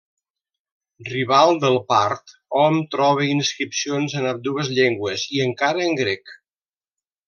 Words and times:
Rival 1.09 1.53
del 1.65 1.77
part, 1.93 2.33
hom 2.63 2.81
troba 2.97 3.29
inscripcions 3.35 4.19
en 4.23 4.29
ambdues 4.35 4.75
llengües 4.81 5.31
i 5.39 5.47
encara 5.49 5.89
en 5.91 5.99
grec. 6.05 6.39